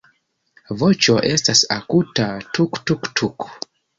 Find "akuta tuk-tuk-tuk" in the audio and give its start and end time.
1.77-3.49